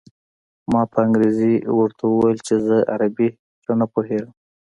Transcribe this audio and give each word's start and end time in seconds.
ما 0.71 0.81
په 0.91 0.97
انګرېزۍ 1.05 1.53
ورته 1.79 2.03
وویل 2.07 2.39
چې 2.47 2.55
زه 2.65 2.77
عربي 2.93 3.29
ښه 3.63 3.73
نه 3.79 3.85
پوهېږم. 3.93 4.33